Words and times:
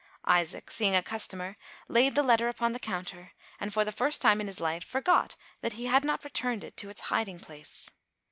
Isaac, 0.25 0.71
seeing 0.71 0.95
a 0.95 1.03
customer, 1.03 1.57
laid 1.87 2.15
the 2.15 2.23
letter 2.23 2.49
upon 2.49 2.71
the 2.71 2.79
counter, 2.79 3.33
and, 3.59 3.71
for 3.71 3.85
the 3.85 3.91
first 3.91 4.19
time 4.19 4.41
in 4.41 4.47
his 4.47 4.59
life, 4.59 4.83
forgot 4.83 5.35
that 5.61 5.73
he 5.73 5.85
had 5.85 6.03
not 6.03 6.23
returned 6.23 6.63
it 6.63 6.75
to 6.77 6.89
its 6.89 7.01
hiding 7.11 7.39
place. 7.39 7.91